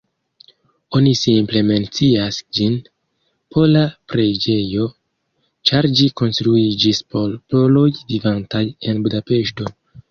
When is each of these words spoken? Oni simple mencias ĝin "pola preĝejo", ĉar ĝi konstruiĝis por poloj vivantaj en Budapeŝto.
Oni 0.99 1.11
simple 1.17 1.61
mencias 1.67 2.39
ĝin 2.59 2.79
"pola 3.57 3.85
preĝejo", 4.15 4.89
ĉar 5.71 5.91
ĝi 6.01 6.09
konstruiĝis 6.25 7.07
por 7.15 7.41
poloj 7.55 7.87
vivantaj 8.15 8.67
en 8.91 9.09
Budapeŝto. 9.09 9.75